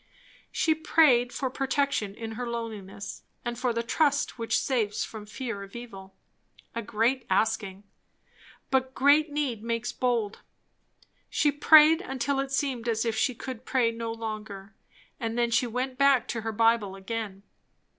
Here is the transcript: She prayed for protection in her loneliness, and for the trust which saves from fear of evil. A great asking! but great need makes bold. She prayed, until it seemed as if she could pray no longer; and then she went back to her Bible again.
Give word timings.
She 0.51 0.73
prayed 0.73 1.31
for 1.31 1.51
protection 1.51 2.15
in 2.15 2.31
her 2.31 2.47
loneliness, 2.47 3.21
and 3.45 3.55
for 3.55 3.71
the 3.71 3.83
trust 3.83 4.39
which 4.39 4.57
saves 4.57 5.03
from 5.05 5.27
fear 5.27 5.61
of 5.61 5.75
evil. 5.75 6.15
A 6.73 6.81
great 6.81 7.23
asking! 7.29 7.83
but 8.71 8.95
great 8.95 9.31
need 9.31 9.61
makes 9.61 9.91
bold. 9.91 10.39
She 11.29 11.51
prayed, 11.51 12.01
until 12.01 12.39
it 12.39 12.51
seemed 12.51 12.87
as 12.89 13.05
if 13.05 13.15
she 13.15 13.35
could 13.35 13.63
pray 13.63 13.91
no 13.91 14.11
longer; 14.11 14.73
and 15.19 15.37
then 15.37 15.51
she 15.51 15.67
went 15.67 15.99
back 15.99 16.27
to 16.29 16.41
her 16.41 16.51
Bible 16.51 16.95
again. 16.95 17.43